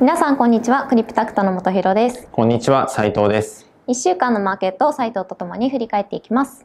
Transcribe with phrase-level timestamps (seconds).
[0.00, 0.86] 皆さんこんにちは。
[0.86, 2.26] クリプタクトの本博です。
[2.32, 2.88] こんにちは。
[2.88, 3.70] 斉藤です。
[3.86, 6.64] 1週間のマーケットを斉藤とともに振り返っていきます。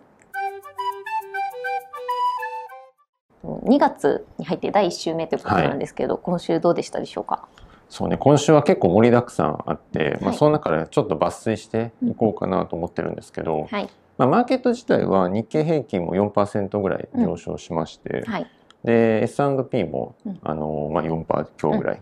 [3.44, 7.46] 2月に入って第1週目ということなんですけど、はい、今週どうでしたでしょうか？
[7.90, 8.16] そうね。
[8.16, 18.32] 今週は結構盛りだくさんあって、はい、まあ、その中でちょっと抜粋していこうかなと思ってるんですけど、はい、まあ、マーケット自体は日経平均も4%ぐらい上昇しまして、うん。
[18.32, 18.50] はい、
[18.86, 22.02] で S&P も、あのまあ、4%強ぐらい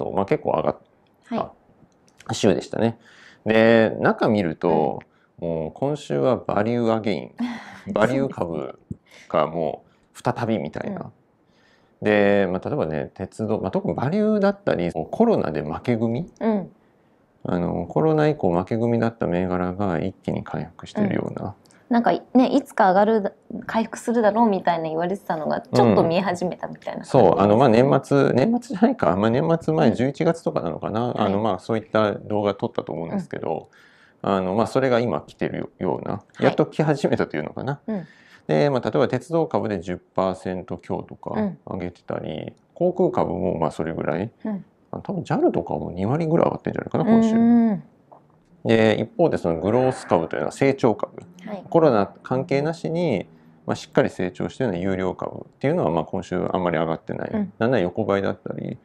[0.00, 0.78] と、うん、まあ、結構上がっ
[1.28, 1.52] た、は
[2.30, 2.98] い、週でしたね。
[3.44, 5.00] で中見ると、
[5.38, 7.34] もう今週はバリューアゲイン
[7.92, 8.78] バリュー株
[9.28, 11.12] がもう再びみたいな。
[12.02, 16.70] で、まあ、例えばね鉄道、まあ、特にバリューだったりコロナで負け組、うん、
[17.44, 21.44] あのコロナ以降負け組だった銘柄が一気に回復しているような。
[21.44, 21.52] うん、
[21.90, 23.34] なんかねいつか上がる
[23.66, 33.70] 回復するだろうみたいな言われてたのがちょっと見え始めたみたいな、うん、そうあのまあ年末年末じゃないか、まあ、年末前11月とかなのかな、うん、あのまあそういった動画撮ったと思うんですけど、
[34.22, 37.80] あのまあそれが今来てるようなやっと来始めたというのかな。
[37.86, 38.06] はい
[38.50, 47.82] で、まあ、例えば鉄道株で10%強とか上げてたり、うん、航空株もまあそれぐらい、うん、多分 JAL とかも2割ぐらい上がってるんじゃないかな今週。
[48.64, 53.26] で一方でそのグロース株というのは成長株、はい、コロナ関係なしに、
[53.66, 58.78] まあ、しっかり成長しているような有料株っていうのはまあ今週あんまり上がってない、うん、なんなら横ばいだったり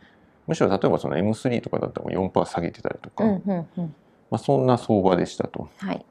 [0.48, 3.96] むしろ例えばその M3 とかだったら4%下げてたりとか、うんうんうん、
[4.30, 5.70] まあ、そんな相場でしたと。
[5.78, 6.06] はい。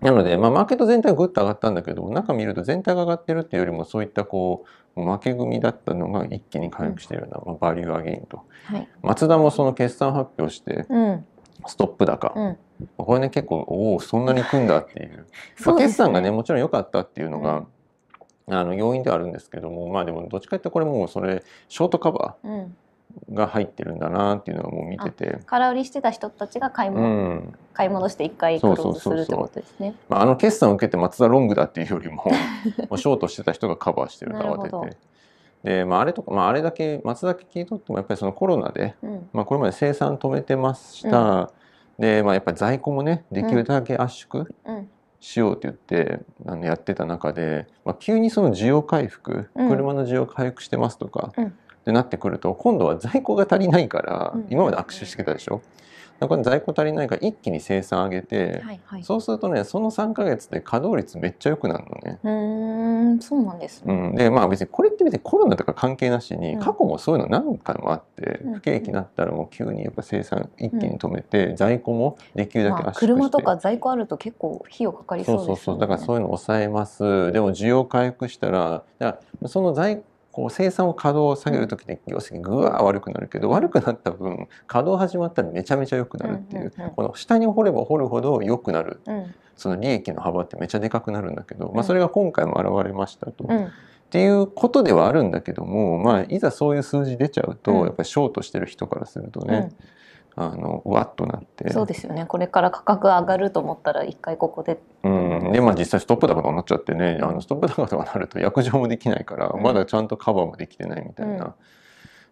[0.00, 4.64] なので、まあ、マーケット全体はぐっと上がったんだけど中見ると全体が上がってるっていうよりもそういったこ
[4.96, 10.86] う負け組だったのが一気に回復しているような、まあ、バリューアゲインと、はい、松田もその決算発表して、
[11.66, 12.58] ストップ高、うん、
[12.96, 15.26] これね結構おおそんなにいくんだっていう、
[15.66, 17.64] まあ、決算がねもちろん良かったっていうのが、
[18.46, 22.66] うん、あの要因ではあるんですけどもまあでもどっちかってこれもうそれショートカバー、
[23.32, 25.40] が入ってるんだなっていうのはもう見てて。
[25.46, 29.94] 空売りしてた人たちが買い物、うん、買い物して一回クローズするってことですね。
[30.08, 32.24] まあ、あの決算を受けて松田ロングだっていうよりも
[32.88, 34.96] もうショートしてた人がカバーしてると慌てて
[35.62, 41.48] で、まあ、あれとか、まあ、あれだけ松田だけ聞いとってもやっぱりそのコロナで、うん、まあ、これまで生産止めてました、うん、
[42.00, 44.46] で、まあ、やっぱり在庫もねできるだけ圧縮、
[45.20, 55.60] しようって言ってあのやってた中で、まあ、急にその需要回復、車の需要回復してますとか、ってなってくると今度は在庫が足りないから、今まで握手してたでしょ、
[56.20, 62.18] だから在庫足りないから一気に生産上げて、はいはい、そうするとねその3か月で稼働率めっちゃ良くなるのね。
[62.22, 75.56] うんそうなんです、ね、うん、でまあ別にこれって別にコロナとか関係なしに、過去もそういうの何回もあって不景気になったらもう急にやっぱ生産一気に止めて、在庫もできるだけ圧縮して、まあ、車とか在庫あると結構費用かかりそうですよね。
[75.56, 75.80] そうそうそう。
[75.80, 77.32] だからそういうの抑えます。
[77.32, 80.02] でも需要回復したらだからその在
[80.32, 89.00] こう生産を稼働を下げる時に業績ぐわー悪くなるけど悪くなった分稼働始まったらめちゃめちゃ良くなるっていう,、この下に掘れば掘るほど良くなる、
[89.56, 93.44] その利益の幅ってめちゃでかくなるんだけど、まあ、それが今回も現れましたと。
[93.44, 93.48] っ
[94.10, 99.70] ていうことではあるんだけども、まあ、いざそういう数字出ちゃうと、やっぱりショートしてる人からするとね、
[100.36, 101.70] あのわっとなって。
[101.72, 102.26] そうですよね。
[102.26, 104.80] これから価格上がると思ったら一回ここで。
[105.02, 105.52] うん。
[105.52, 111.54] でまあ実際ストップ高となっちゃってね、あのストップ高とかなると約定もできないから、うん、まだちゃんとカバーもできてないみたいな、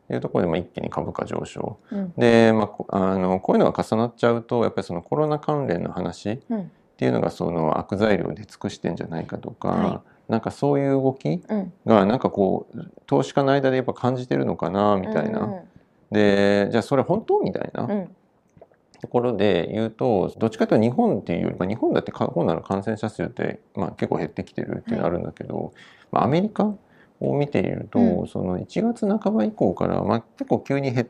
[0.09, 6.39] うん、いうところでまあ一気に株価上昇、うん、で、まあ、あのこういうのが重なっちゃうとやっぱりそのコロナ関連の話っ
[6.97, 11.43] ていうのがその悪材料で尽くしてんじゃないかとか、はい、なんかそういう動き
[11.87, 15.63] がなんかこう投資家の間でやっぱ感じてるのかなみたいな。
[16.11, 17.87] でじゃあそれ本当みたいな、
[19.01, 25.73] ところで言うとどっちかというと日本っていうより、まあ、日本だってコロナの感染者数って、まあ、結構減ってきてるっていうのがあるんだけど、はい、
[26.11, 26.65] まあ、アメリカ
[27.21, 31.09] を見ていると、うん、その1月半ば以降から、まあ、結構急に減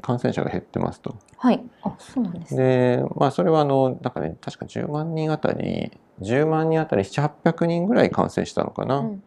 [0.00, 1.16] 感染者が減ってますと。
[1.36, 8.98] はい、あそうなんです、ね、でまあそれはあのなんかね確か10万人あたり10万人あたり700800人ぐらい感染したのかな。
[8.98, 9.14] うん。
[9.14, 9.18] っ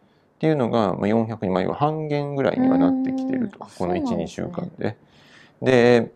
[0.41, 4.97] ていうのが、まあ、400人、まあ、半減ぐらいにはなってきてるとこの12、週間で。
[5.61, 6.11] で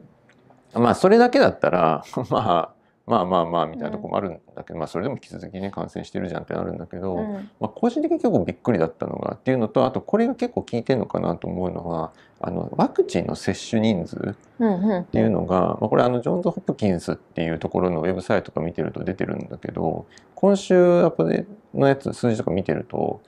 [0.73, 2.75] まあそれだけだったら まあ
[3.07, 23.21] まあまあまあみたいなとこもあるんだけど、うん、まあそれでも引き続きね感染してるじゃんってなるんだけど、うん、まあ個人的に結構びっくりだったのがっていうのとあとこれが結構効いてるのかなと思うのはあのワクチンの接種人数っていうのが、まあ、これあのジョンズ・ホプキンスっていうところのウェブサイトとか見てると出てるんだけど今週アップのやつ数字とか見てると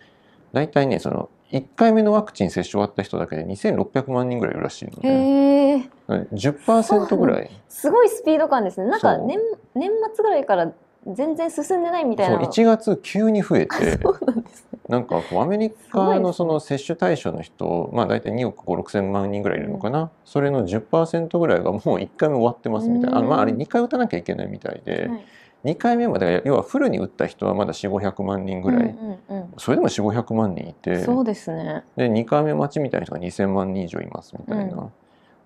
[0.54, 7.50] 大体ねその1回目のワクチン接種終わった人だけで2600万人ぐらいいるらしいので、ね、10%ぐらい。
[7.70, 8.88] すごいスピード感ですね。
[8.88, 9.40] なんか年
[9.76, 10.72] 年末ぐらいから
[11.08, 13.98] 全然進んでないみたいそうな1月急に増えて。
[13.98, 14.80] そうなんですね。
[14.90, 25.26] なんかこうアメリカのその接種対象の人、まあ大体2億5、6千万人ぐらいいるのかな、それの10%ぐらいがもう1回目終わってますみたいな、あのまああれ2回打たなきゃいけないみたいで、はい。
[25.66, 31.84] 2回目まで要はフルに打った人はまだ4、500万人ぐらい、うんうんうんそれでも4、500万人いて、そうですね。
[31.96, 34.74] で2回目待ちみたいな人が2000万人以上いますみたいな。
[34.74, 34.86] うん。
[34.86, 34.90] っ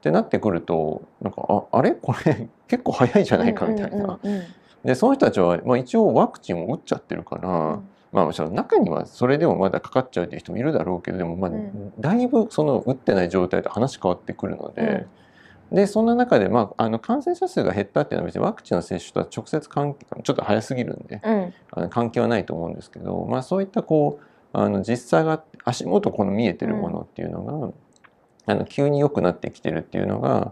[0.01, 1.91] てなってくるとなんかああれ？
[2.01, 3.97] これ結構早いじゃないかみたいな。
[4.23, 4.41] うんうんうん
[4.83, 7.87] でその人たちは、まあ、一応ワクチンを打っちゃってるから、うん。
[8.11, 11.93] まあもちろん中にはそれでもまだかかっちゃうっていう人もいるだろうけどでもまあうん。
[11.99, 15.05] だいぶその打ってない状態と話変わってくるので、
[15.71, 21.53] でそんな中で、まあ、あの感染者数が減ったっていうのは別にワクチンの接種とは直接関係ちょっと早すぎるんでうん。
[21.71, 27.73] あの関係はないと思うんですけど、まあ、そういったこうあの実際が足元この見えてるものっていうの
[28.45, 30.51] が、あの急に良くなってきてるっていうのが、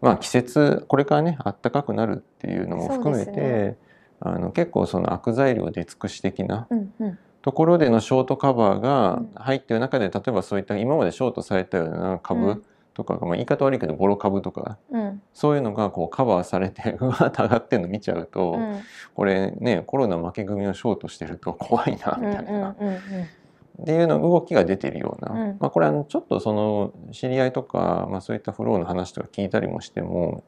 [0.00, 3.76] まあ、季節これからね暖かくなるっていうのも含めて、そうです
[4.20, 7.18] あの結構その悪材料出尽くし的なうんうん。
[7.42, 9.30] ところでのショートカバーがうん。
[9.34, 12.62] 入ってる中で、例えばそういった今までショートされたようなう株ん
[13.00, 15.22] とかが、まあ、言い方悪いけどボロ株とかうん。
[15.32, 18.80] そういうのがこうカバーされて うわーっと上がってるの見ちゃうと、うん。
[19.14, 25.56] これねコロナ負け組をショートしてると 怖いなうんみたいな、っていうの動きが出てるような、うん。
[25.58, 30.44] まあ、これあのちょっとその知り合いとか、まあ、そういったフローの話とか聞いたりもしても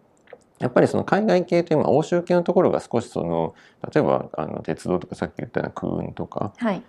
[0.59, 3.55] やっぱりその海外系という、まあ、欧州系のところが少しその
[3.93, 6.83] 例えばあの鉄道とかさっき言ったような空運とかはい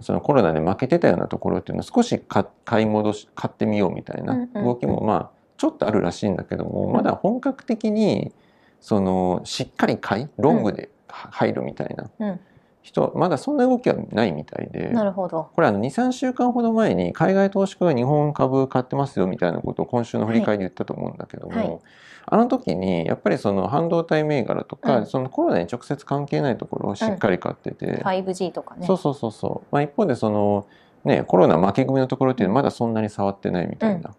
[0.00, 8.32] そのコロナで負けてたようなところっていうのを少し買買い戻し買ってみようみたいな動きもまあちょっとあるらしいんだけども、まだ本格的に
[8.80, 12.40] そのしっかり買いロングで入るみたいなうん
[12.82, 14.88] 人まだそんな動きはないみたいで。
[14.88, 15.50] なるほど。
[15.54, 21.78] これあの23週間ほど前に海外投資家が日本株買ってますよみたいなことを今週の振り返りで言ったと思うんだけども、はい。
[22.26, 25.06] あの時にやっぱりその半導体銘柄とか、うん。
[25.06, 28.86] そのコロナに直接関係ないところをしっかり買ってて、5G とかね。
[28.86, 30.66] そうそうそうそう、まあ、一方でその、
[31.04, 34.14] ね、コロナ負け組のところっていうのはまだそんなに触ってないみたいな、っ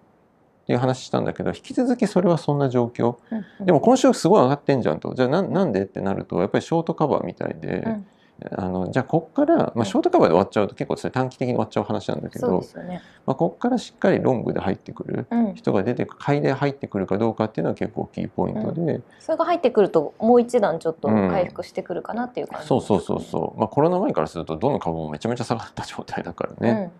[0.67, 3.17] ていう話したんだけど引き続きそれはそんな状況。
[3.31, 3.65] うんうん。
[3.65, 5.15] でも今週すごい上がってんじゃんと。
[5.15, 7.83] じゃあなんなんでってなるとやっぱりショートカバーみたいで。
[7.85, 8.05] うん
[8.57, 13.01] あのじゃあこっから、まあ、ショートカバーで終わっちゃうと結構それ短期的に終わっちゃう話なんだけどね。
[13.25, 15.55] まあ、こっからしっかりロングで入ってくるうん。
[15.55, 26.91] 人が出てく買いで入ってくるかどうかっていうのは結構キーポイントで、それが入ってくるともう一段ちょっと回復してくるかなっていう感じそうそうそうそう、まあ、コロナ前からするとどの株もめちゃめちゃ下がった状態だからね、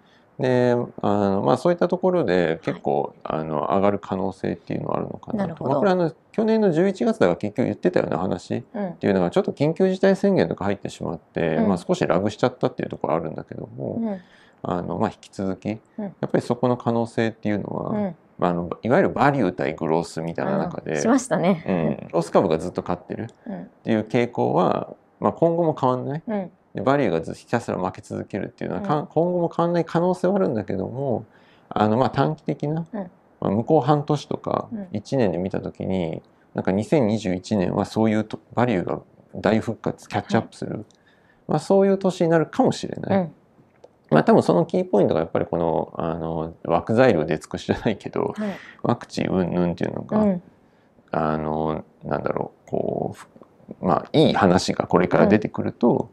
[0.41, 5.63] であの、まあ、そういったところで結構、あの上がる可能性っていうのはあるのかなと。
[5.63, 8.61] まあ、これあの去年の11月だから結局言ってたような話っ
[8.97, 11.67] ていうのがちょっと緊急事態宣言とか入ってしまって、うん。
[11.67, 14.19] まあ、少しラグしちゃったっていうところあるんだけども、うん。
[14.63, 16.03] あのまあ、引き続き、うん。
[16.03, 18.15] やっぱりそこの可能性っていうのは、うん。
[18.37, 21.63] まあ、あのいわゆるバリュー対グロースみたいな中で、しましたね。
[22.03, 23.61] うん、ロス株がずっと勝ってるうん。
[23.63, 29.07] っていう傾向は、まあ、今後も変わんないうんでバリューがずっとひたすら負け続けるっていうのは、かうん。
[29.07, 31.25] 今後も変わんない可能性はあるんだけども
[31.69, 33.11] あのまあ短期的な、うん。
[33.41, 34.83] まあ、向こう半年とかうん。
[34.93, 36.21] 1年で見た時に
[36.53, 39.01] なんか2021年はそういうとバリューが
[39.35, 40.85] 大復活キャッチアップする、
[41.47, 43.19] まあ、そういう年になるかもしれない。
[43.19, 43.31] うん。
[44.09, 50.41] まあ多分そのキーポイントがやっぱりこのあの枠材料で尽くしじゃないけどはいワクチン云々っていうのが、うん。
[51.11, 53.27] あのなんだろうこうふ
[53.81, 56.09] まあいい話がこれから出てくると、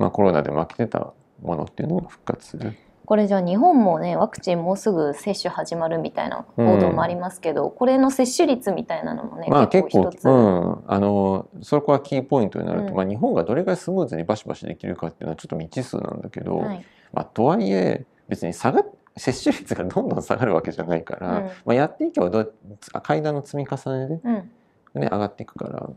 [0.00, 1.12] まあコロナで負けてた
[1.42, 2.74] ものっていうのが復活する。
[3.04, 12.94] これじゃあ日本もねワクチンもうすぐ接種始まるみたいな報道もありますけど、これの接種率みたいなのもね、まあ結構一つ、うん、あのそこはキーポイントになると、うん。
[12.94, 16.84] まあ日本がどれぐらいスムーズにバシバシできるかっていうのはちょっと未知数なんだけど、はい。
[17.12, 18.84] まあとはいえ別に下が
[19.16, 21.44] 接種率がどんどん下がるわけじゃないから、うん。
[21.46, 22.54] まあ、やっていけばどう
[23.02, 24.50] 階段の積み重ねでうん。
[24.94, 25.90] ね、上がっていくから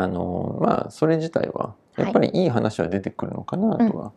[0.00, 4.12] あのまあそれ自体はやっぱりいい話は出てくるのかなとは。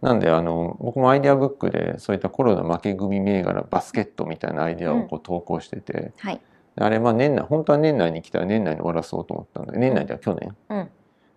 [0.00, 6.40] なんであの僕もアイデアブックでそういったコロナ負け組銘柄バスケットみたいなアイデアをこう投稿してて、はい。
[6.76, 10.90] あれまあ年内本当は年内に来たら年内に終わらそうと思ったんだけど年内では去年うん。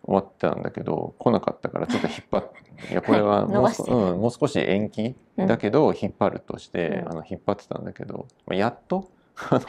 [0.05, 3.91] 終わってたんだけど来なかったからちょっと引っ張って いやこれはもう,、伸ばして。
[3.91, 7.12] うん、もう少し延期だけど引っ張るとして、うん。
[7.12, 9.10] あの引っ張ってたんだけど、まあ、やっと
[9.50, 9.62] あの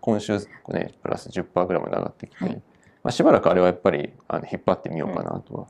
[0.00, 2.62] 今週ねプラス10%ぐらいまで上がってきて、はい
[3.02, 5.66] まあ、しばらくあれはやっぱりあの引っ張ってみようかなとは。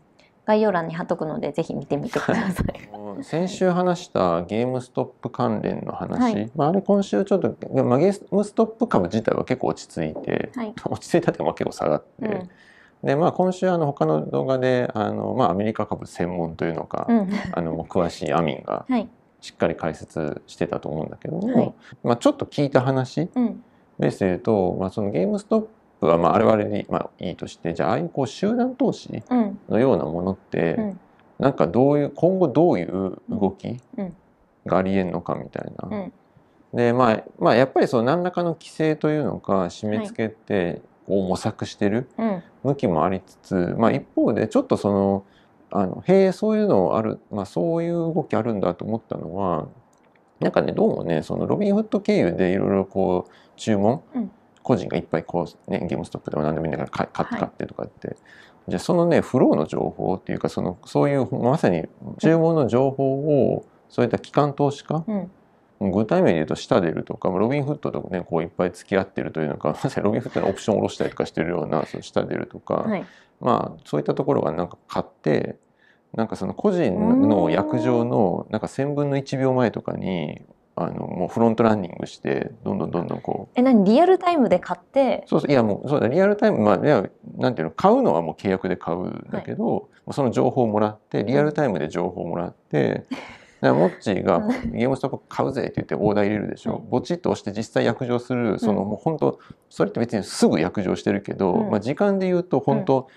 [0.49, 2.88] 概要欄に貼っとくのでぜひ見てみてください。
[3.23, 6.50] 先週話したゲームストップ関連の話、はい。
[6.56, 10.73] まあ、あれ今週ちょっと、まあ、ゲームストップ株自体は結構落ち着いて、はい。
[10.88, 12.49] 落ち着いたっていうかまあ結構下がって、うん。
[13.04, 17.28] でまあ今週あの他の動画であの、まあ、アメリカ株専門というのか、うん。
[17.52, 19.06] あの詳しいアミンが はい。
[19.40, 21.75] しっかり解説してたと思うんだけども、はい。
[22.02, 23.62] まあ、ちょっと聞いた話うん。
[23.99, 25.68] ベースで言うと、まあ、そのゲームストップ
[26.07, 29.59] はまああれはあれで、まあ、いいとしてじゃあああいうこう集団投資うん。
[29.69, 31.00] のようなものって、うん。
[31.38, 34.17] なんかどういう今後どういう動きうん。
[34.67, 35.97] がありえんのかみたいな。
[35.97, 36.12] うん。
[36.75, 42.43] でまあ、まあやっぱりその何らかの規制というのか締め付けてこう模索してるうん。
[42.62, 45.25] 向きもありつつ、まあ、一方でちょっとその
[45.71, 49.69] あのへえそういうのある、まあ、そういう動きあるんだと思ったのは
[50.40, 54.31] なんかねどうもねそのロビンフッド経由でいろいろこう注文、うん
[54.62, 57.41] 個人がいっぱいこう、ね、ゲームストップでも何でもいいんだから買買ってはい。
[57.41, 58.17] 買ってとかって、
[58.69, 61.87] じゃあそのねフローの情報っていうかそのそういうまさに
[62.19, 65.31] 注文の情報をそういった機関投資家、うん。
[65.81, 73.05] 具体名で言うと下出るとかロビンフッドとねこういっぱい付き合ってるというのか まさにロビンフッドのオプションを下ろしたりとかしてるようなその下出るとか、はい。
[73.41, 75.57] まあそういったところがなんか買って
[76.15, 80.43] なんかその個人の約定のなんか1,000分の1秒前とかに
[80.82, 83.52] あのもうフロントランニングしてどんどんどんどんこう。
[83.58, 83.85] え何？
[83.85, 85.25] リアルタイムで買って？
[85.26, 87.70] そうそういやもうそうだリアルタイムまあいやなんていうの？
[87.73, 93.06] 買うのはもう契約で買うんだけど、もうその情報をもらってリアルタイムで情報をもらって。
[93.61, 96.90] だからモッチーがうんゲームストップ買うぜって言ってオーダー入れるでしょ、うん。
[96.90, 101.70] ボチッと押して実際約定するそのうんもう本当それって別にすぐ約定してるけど、うん。
[101.70, 103.08] まあ、時間で言うと本当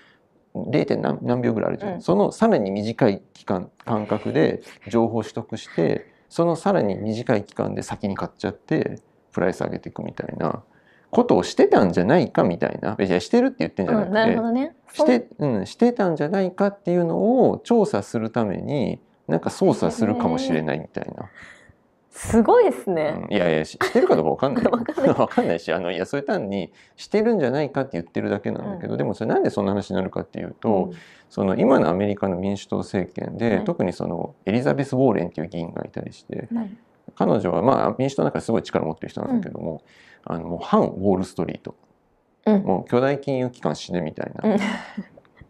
[0.56, 0.84] 0.
[0.84, 2.02] 点何何秒ぐらいあるじゃん、うん。
[2.02, 10.62] そのさらに短い期間間隔で情報を取得してそのさらに短い期間で先に買っちゃってプライス上げていくみたいな
[11.10, 18.98] ことをしてたんじゃないかみたいないやしてるって言ってんじゃなくて、うんなるほどねして,、うん、してたんじゃないかっていうのを調査するために
[19.28, 21.28] なんか操作するかもしれないみたいな。
[22.12, 23.34] すごいですね、うん。
[23.34, 25.14] いやいやししてるかどうかわかんない わかんない。
[25.14, 30.90] わかんないしあのいやそれ単にしてるんじゃないかって言ってるだけなんだけど、でもそれなんでそんな話になるかっていうと、
[31.30, 36.48] その今のアメリカの民主党政権で、はい特にそのエリザベス・ウォーレンっていう議員がいたりして
[37.14, 39.82] 彼女はまあ民主党の中ですごい力を持ってる人なんだけども、
[40.24, 41.74] あのもう反ウォール・ストリート。
[42.44, 42.62] うん。
[42.62, 44.50] もう巨大金融機関死ねみたいな。
[44.50, 44.58] うん。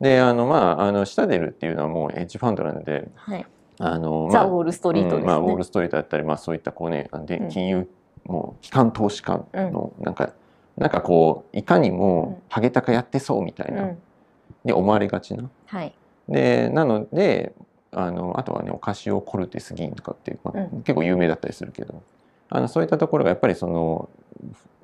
[0.00, 3.46] であのまああの下出るっていうのはもうエッジファンドなんではい
[3.84, 7.48] あの、ザ・まあウォール・ストリートですね、うんまあ、ウォール・ストリートだったり、まあ、そういったこうねでうん。
[7.48, 7.88] 金融、
[8.24, 10.32] もう機関投資家のなんか、
[10.76, 13.98] なんかこういかにもハゲタカやってそうみたいな、うん。
[14.64, 15.50] で思われがちな。
[15.66, 15.94] はい。
[16.28, 17.52] でなので
[17.90, 20.82] あのあとはねオカシオ・コルテス議員とかっていう、まあうん。
[20.82, 22.02] 結構有名だったりするけど
[22.48, 24.08] あのそういったところがやっぱりその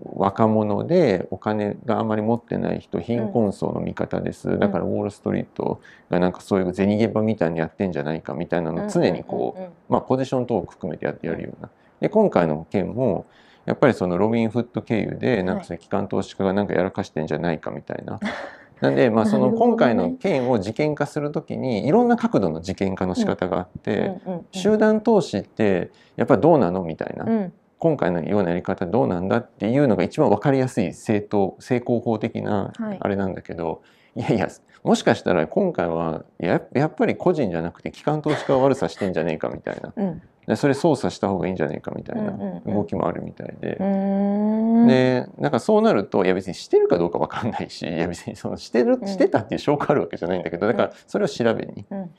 [0.00, 9.64] 若者でお金があまり持ってない人貧困層の味方です、だからウォール・ストリートがなんかそういう銭ゲバみたいにやってんじゃないかみたいなのを常にこう,、うん。
[9.64, 11.70] うんうんまあ、ポジション等を含めてやってやるような。
[12.00, 13.26] で今回の件も
[13.66, 18.20] やっぱりそのロビンフッド経由でなんか機関投資家がなんかやらかしてんじゃないかみたいな。
[18.80, 32.98] なんでまあその今回の件を事件化するときにいろんな角度の事件化の仕方があって、うんうんうん集団投資ってやっぱりどうなのみたいな、うん今回のようなやり方どうなんだっていうのが一番分かりやすい正当成功法的なはい。
[33.00, 33.82] あれなんだけど、
[34.16, 34.48] い、やいや
[34.82, 39.92] もしかしたら今回はややっぱり個人じゃなくて機関投資家が悪さしてんじゃねえかみたいな。
[39.96, 40.22] うん。
[40.46, 42.74] でそれ操作した方がいいんじゃねえかみたいなうんうんうん。
[42.74, 43.76] 動きもあるみたいで。
[43.78, 44.86] うーん。
[44.86, 49.06] でなんかそうなるといや別にしてるかどうか分かんないしいや別にそのしてるうん。
[49.06, 52.10] してたっていう証拠あるわけじゃないんだけどだからそれを調べに、うん。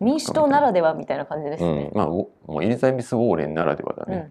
[0.00, 1.76] 民主党ならではみたいな感じですうん。
[1.76, 1.90] ね。
[1.94, 4.12] まあ、おもうエリザベス・ウォーレンならではだうん。
[4.12, 4.30] ね。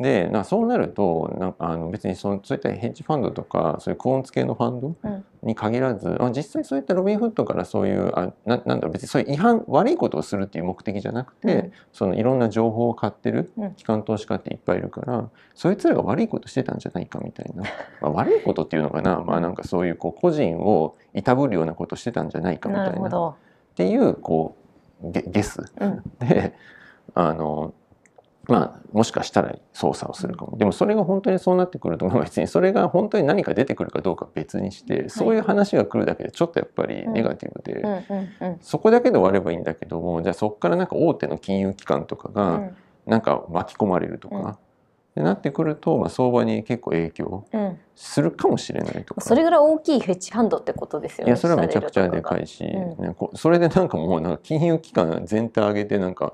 [0.00, 5.24] でなそうなるとなんかあの別にそのそういったヘッジファンドとかそういうクオンツ系のファンドうん。
[5.42, 17.62] に限らず、あ実際そういったロビンフッドからそういうあななんだろう別にそういう違反悪いことをするっていう目的じゃなくて、うんそのいろんな情報を買ってるうん機関投資家っていっぱいいるから、そいつらが悪いことしてたんじゃないかみたいな、
[18.02, 22.96] まあ、悪いことっていうのかな、まあ、なんかそういうこう個人をいたぶるようなことしてたんじゃないかみたな。
[22.96, 23.34] いなっど。
[23.74, 24.56] ていうこ
[25.02, 25.62] うゲゲス。
[25.80, 26.02] うん。
[26.18, 26.54] で
[27.14, 27.72] あの
[28.50, 30.58] まあもしかしたら操作をするかも。
[30.58, 38.58] でもそれが本当にそうなってくるとまあ 別にそれが本当に何か出てくるかどうかは別にして、そういう話が来るだけでちょっとやっぱりネガティブで、うんうんうん。
[38.60, 42.76] そこだけで終わればいいんだけどもじゃあそこからなんか大手の金融機関とかうがん。
[43.06, 44.58] なんか巻き込まれるとか、
[45.16, 47.78] うなってくると、まあ、相場に結構影響うん。
[47.96, 49.20] するかもしれないとか。
[49.20, 51.30] それぐらい大きいヘッジファンドってことですよね。
[51.30, 52.44] いやそれはめちゃくちゃでかい。
[52.44, 56.32] いし、うねこそれでなんかもうなんか金融機関全体上げてなんか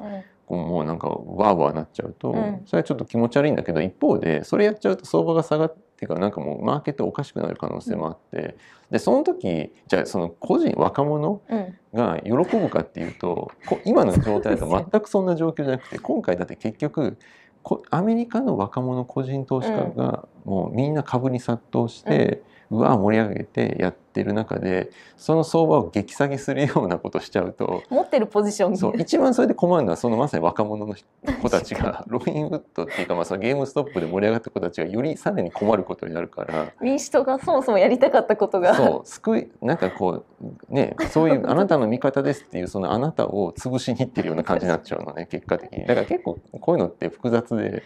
[0.48, 2.62] もうなんかワーワーなっちゃうと、うん。
[2.66, 8.56] それはちょっと気持ち悪いんだけど一方でそれやっちゃうと相場が下がってからなんかもうマーケットおかしくなる可能性もあって、
[8.90, 11.78] でその時じゃあその個人若者うん。
[11.94, 17.16] が喜ぶかっていうとこ今の状態だと全くそんな状況じゃなくて今回だって結局
[17.62, 28.78] こアメリカの若者個人投資家がもうみんな株に殺到して、うわ盛り上げてやってる中でその相場を激下げするようなことしちゃうと持ってるポジションに。
[28.78, 30.94] そう一番それで困るのはそのまさに若者の
[31.42, 36.72] 子たちが ロビンウッドっていうか、まあ、そのゲームストップで盛り上がった子たちがよりさらに困ることになるから。
[36.80, 38.74] 民主党がそもそもやりたかったことが。
[38.74, 45.86] そう救いなんかこうねそういうあなたの味方ですっていうそのあなたを潰しにいってるような感じになっちゃうのね結果的に。
[45.86, 47.82] だから結構こういうのって複雑で。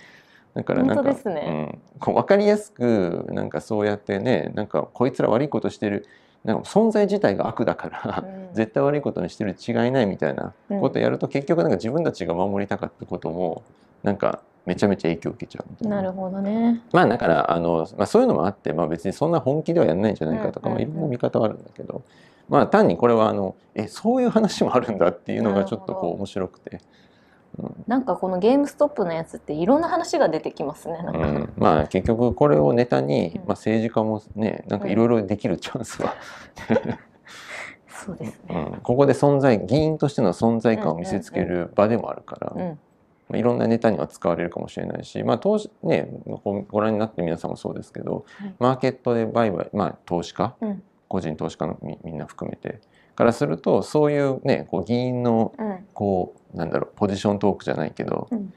[0.55, 1.79] だからなんか、ね。
[1.95, 6.07] うん、こう分かりやすくなんかそうやってねなんかこいつら悪いことしてる
[6.45, 8.55] なんか存在自体が悪だから、うん。
[8.55, 13.63] 絶対悪いことにしてるに違いないみたいなことやると、結局なんか自分たちが守りたかったことも
[14.03, 16.03] なんかめちゃめちゃ影響を受けちゃうみたいな。
[16.03, 16.83] るほどね。
[16.93, 22.03] まあだからあの、まあ、そういうのもあって、まあ、別にそんな本気ではやらないんじゃないかとか、うんうんまあ、いろんな見方はあるんだけど、
[22.49, 26.81] まあ単にこれはあのえそういう話もあるんだっていうのがちょっとこう面白くて、うん
[27.87, 33.37] なんかこのゲームストップのやつっていろんな話が出てきますねなんか、うん、まあ結局これをネタに、うん。
[33.39, 36.15] まあ、政治家もねなんかいろいろできるチャンスは、
[37.89, 38.55] そうですね。
[38.73, 42.63] うん、ここで存在議員としての存在感を見せつける場でもあるから、うん。
[42.69, 42.77] ま
[43.35, 48.55] あ、いろんなネタには使われるかもしれないし、まあ投資ね、ごご覧になって皆さんもそうですけど、はい。
[48.59, 50.83] マーケットで売買、まあ、投資家、うん。
[51.09, 52.81] 個人投資家のみみんな含めて
[53.21, 55.87] からするとそういうねこう議員のうん。
[55.93, 58.53] こうなんだろうポジショントークじゃないけど、うん。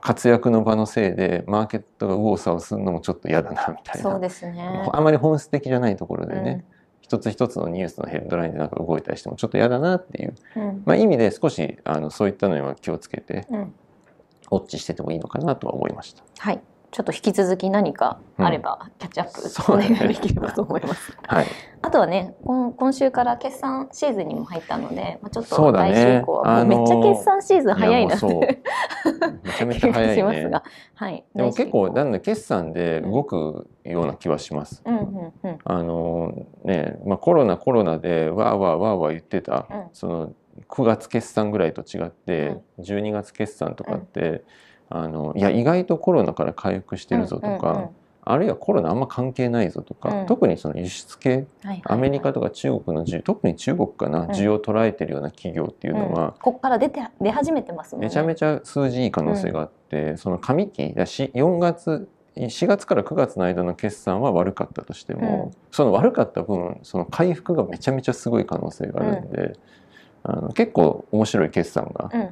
[0.00, 4.10] 活躍の場のせいでマーケットが右往左往するのもちょっと嫌だなみたいな。
[4.10, 4.88] そうですね。
[4.92, 6.44] あまり本質的じゃないところでうん。
[6.44, 6.64] ね、
[7.00, 10.82] 一つ一つのニュースのヘッドラインでなんか動いたりしてもちょっと嫌だなっていう、うん。
[10.86, 13.60] まあ、意味で少しあのそういったのには気をつけてうん。
[13.60, 16.22] ウォッチしててもいいのかなとは思いました。
[16.38, 16.60] はい
[16.94, 21.12] ちょっと引き続き何かあればキャッチアップお願いできればと思います。
[21.26, 21.46] はい、
[21.82, 29.40] あとはね今今週から決算シーズンにも入ったので、まあ、ちょっと来週以降はもうめっちゃ決算シーズン早いなっていやもうそう。
[29.42, 30.14] めちゃめちゃ早いね。
[30.14, 34.80] 気がしますが。、はい、でも結構なんだ決算で動くような気はします。
[34.86, 35.58] うんうんうん。
[35.64, 36.32] あの
[36.62, 39.84] ね、まあコロナコロナでわーわーわーわー言ってた、うん。
[39.92, 40.32] その
[40.68, 44.44] 9月決算ぐらいと違って、12月決算とかって、
[44.90, 47.88] あのいや意外とコロナから回復してるぞとか、うんうんうん。
[48.26, 50.26] あるいはコロナあんま関係ないぞとか、うん。
[50.26, 51.82] 特にその輸出系はいはいはい。
[51.86, 54.30] アメリカとか中国の需特に中国かな、ん。
[54.30, 56.12] 需要を捉えてるような企業っていうのうん。
[56.12, 58.08] は、ここから出て出始めてますもんね。
[58.08, 65.60] めちゃめちゃ数字いい可能性があって、その上期だし4月4月から9月の間の決算は悪かったとしても、うん。
[65.70, 69.52] その悪かった分その回復がめちゃめちゃすごい可能性があるんで、
[70.24, 72.28] あの結構面白い決算がうん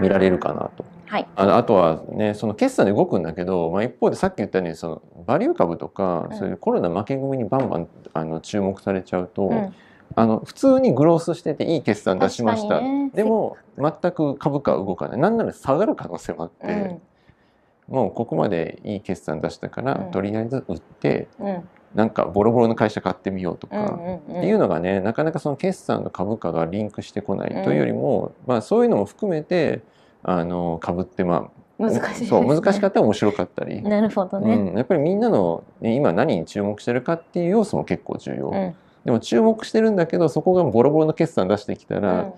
[0.00, 0.84] 見られるかなと。
[1.06, 1.28] はい。
[1.36, 6.38] あのあとはねその決算で動くんだけど、まあ、一方でさっき言ったようにそのバリュー株とか、うん。
[6.38, 9.74] そういうコロナ負け組にバンバンあの注目されちゃうと、うん。
[10.16, 13.10] あの普通にグロースしてていい決算出しました、ね。
[13.14, 15.20] でも全く株価は動かない。
[15.20, 17.02] なんなら下がる可能性もあって、うん
[17.88, 20.10] もうここまでいい決算出したから、うん。
[20.10, 21.68] とりあえず売ってうん。
[21.94, 29.82] なんかボロボロの会社買ってみようとか、っていうのがねなかなかその決算の株価がリンクしてこないというよりも、まあ、そういうのも含めて
[30.24, 32.20] あの株ってまあ難しい。
[32.22, 34.54] ねそう難しかったら面白かったり、 なるほどね。
[34.54, 38.74] うん、やっぱりみんなの、ね、今何に注目してるかっていう要素も結構重要、うん。
[39.04, 42.34] でも注目してるんだけどそこがボロボロの決算出してきたうら、ん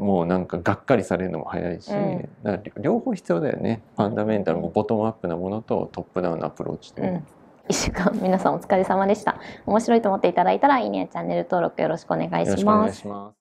[0.00, 7.26] もうなんかがっかりされるのも早いし、うんだから両方必要だよねファンダメンタルのボトムアップなものとトップダウンのアプローチで、うん
[7.68, 9.38] 一週間皆さんお疲れ様でした。
[9.64, 12.26] 面白いと思っていただいたらいいねチャンネル登録よろしくお願。
[12.42, 13.39] いします。